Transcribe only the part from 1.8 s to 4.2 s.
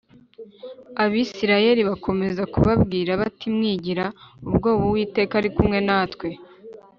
bakomeza kubabwira batimwigira